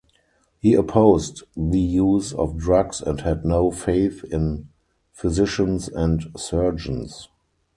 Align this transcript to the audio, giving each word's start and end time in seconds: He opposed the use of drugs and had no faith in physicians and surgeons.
He 0.57 0.73
opposed 0.73 1.43
the 1.55 1.79
use 1.79 2.33
of 2.33 2.57
drugs 2.57 3.01
and 3.01 3.21
had 3.21 3.45
no 3.45 3.69
faith 3.69 4.23
in 4.23 4.69
physicians 5.13 5.89
and 5.89 6.31
surgeons. 6.35 7.29